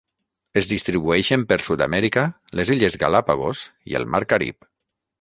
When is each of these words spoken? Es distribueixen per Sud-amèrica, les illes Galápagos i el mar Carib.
Es 0.61 0.69
distribueixen 0.71 1.43
per 1.51 1.59
Sud-amèrica, 1.67 2.25
les 2.61 2.75
illes 2.79 3.01
Galápagos 3.07 3.65
i 3.93 4.01
el 4.01 4.13
mar 4.17 4.27
Carib. 4.35 4.73